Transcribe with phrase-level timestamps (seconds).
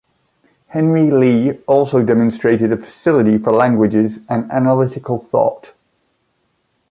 [0.69, 5.75] Henry Lea also demonstrated a facility for languages and analytical thought.